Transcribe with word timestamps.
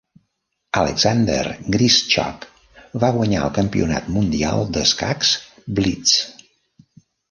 Alexander 0.79 1.43
Grischuk 1.75 2.49
va 3.05 3.13
guanyar 3.19 3.45
el 3.51 3.55
Campionat 3.61 4.11
Mundial 4.19 4.69
d'escacs 4.75 5.39
Blitz. 5.79 6.21